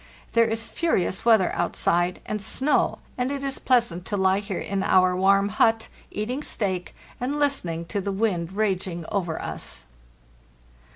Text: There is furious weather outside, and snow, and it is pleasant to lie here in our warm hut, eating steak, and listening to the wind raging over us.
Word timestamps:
There 0.31 0.47
is 0.47 0.67
furious 0.67 1.25
weather 1.25 1.51
outside, 1.53 2.21
and 2.25 2.41
snow, 2.41 2.97
and 3.19 3.31
it 3.31 3.43
is 3.43 3.59
pleasant 3.59 4.03
to 4.05 4.17
lie 4.17 4.39
here 4.39 4.57
in 4.59 4.81
our 4.81 5.15
warm 5.15 5.49
hut, 5.49 5.89
eating 6.09 6.41
steak, 6.41 6.95
and 7.19 7.37
listening 7.37 7.85
to 7.85 8.01
the 8.01 8.11
wind 8.11 8.51
raging 8.53 9.05
over 9.11 9.39
us. 9.39 9.85